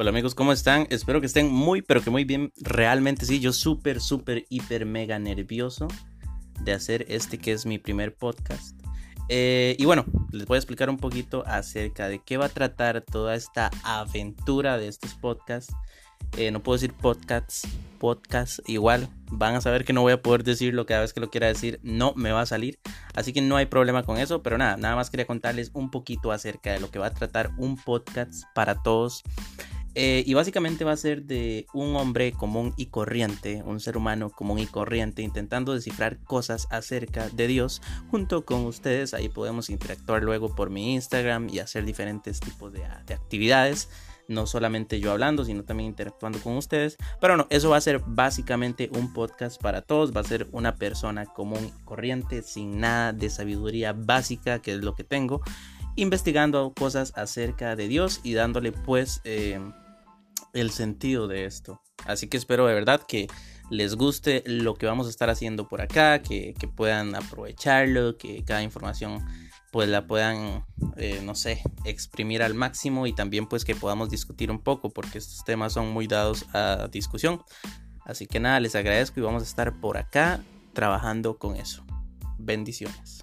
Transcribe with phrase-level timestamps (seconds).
[0.00, 0.86] Hola amigos, ¿cómo están?
[0.88, 2.54] Espero que estén muy, pero que muy bien.
[2.56, 5.88] Realmente sí, yo súper, súper, hiper, mega nervioso
[6.64, 8.80] de hacer este que es mi primer podcast.
[9.28, 13.02] Eh, y bueno, les voy a explicar un poquito acerca de qué va a tratar
[13.02, 15.74] toda esta aventura de estos podcasts.
[16.38, 19.06] Eh, no puedo decir podcasts, podcast igual.
[19.30, 21.78] Van a saber que no voy a poder decirlo cada vez que lo quiera decir.
[21.82, 22.80] No me va a salir.
[23.14, 24.42] Así que no hay problema con eso.
[24.42, 27.50] Pero nada, nada más quería contarles un poquito acerca de lo que va a tratar
[27.58, 29.24] un podcast para todos.
[29.94, 34.30] Eh, y básicamente va a ser de un hombre común y corriente, un ser humano
[34.30, 39.14] común y corriente, intentando descifrar cosas acerca de Dios junto con ustedes.
[39.14, 43.88] Ahí podemos interactuar luego por mi Instagram y hacer diferentes tipos de, de actividades
[44.30, 46.96] no solamente yo hablando, sino también interactuando con ustedes.
[47.20, 50.76] Pero no, eso va a ser básicamente un podcast para todos, va a ser una
[50.76, 55.42] persona común y corriente, sin nada de sabiduría básica, que es lo que tengo,
[55.96, 59.60] investigando cosas acerca de Dios y dándole pues eh,
[60.54, 61.80] el sentido de esto.
[62.06, 63.28] Así que espero de verdad que
[63.70, 68.44] les guste lo que vamos a estar haciendo por acá, que, que puedan aprovecharlo, que
[68.44, 69.24] cada información
[69.70, 70.64] pues la puedan,
[70.96, 75.18] eh, no sé, exprimir al máximo y también pues que podamos discutir un poco porque
[75.18, 77.42] estos temas son muy dados a discusión.
[78.04, 80.40] Así que nada, les agradezco y vamos a estar por acá
[80.72, 81.84] trabajando con eso.
[82.38, 83.20] Bendiciones.